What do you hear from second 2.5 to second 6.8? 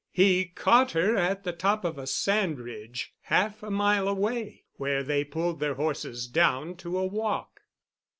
ridge half a mile away, where they pulled their horses down